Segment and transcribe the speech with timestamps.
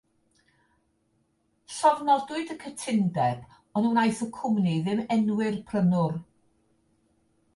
[1.73, 3.43] Llofnodwyd y cytundeb
[3.81, 6.17] ond wnaeth y cwmni ddim enwi'r prynwr.